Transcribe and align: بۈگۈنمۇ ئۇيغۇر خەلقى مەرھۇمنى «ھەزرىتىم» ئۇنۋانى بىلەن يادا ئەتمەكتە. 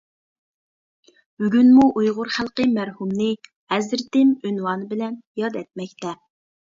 بۈگۈنمۇ 1.41 1.83
ئۇيغۇر 1.99 2.31
خەلقى 2.37 2.65
مەرھۇمنى 2.77 3.27
«ھەزرىتىم» 3.73 4.31
ئۇنۋانى 4.49 4.89
بىلەن 4.95 5.21
يادا 5.43 5.61
ئەتمەكتە. 5.63 6.15